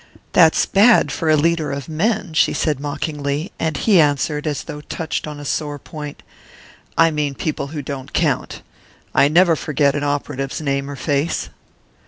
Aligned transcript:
"That's 0.31 0.65
bad, 0.65 1.11
for 1.11 1.29
a 1.29 1.35
leader 1.37 1.71
of 1.71 1.87
men!" 1.87 2.33
she 2.33 2.53
said 2.53 2.79
mockingly, 2.79 3.51
and 3.59 3.77
he 3.77 4.01
answered, 4.01 4.47
as 4.47 4.63
though 4.63 4.81
touched 4.81 5.27
on 5.27 5.39
a 5.39 5.45
sore 5.45 5.77
point: 5.77 6.23
"I 6.97 7.11
mean 7.11 7.35
people 7.35 7.67
who 7.67 7.83
don't 7.83 8.11
count. 8.11 8.63
I 9.13 9.27
never 9.27 9.55
forget 9.55 9.93
an 9.93 10.03
operative's 10.03 10.59
name 10.59 10.89
or 10.89 10.95
face." 10.95 11.49